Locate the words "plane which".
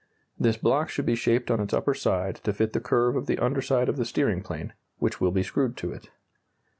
4.41-5.21